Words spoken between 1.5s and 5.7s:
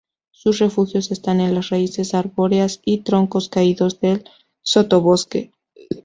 las raíces arbóreas y troncos caídos del sotobosque.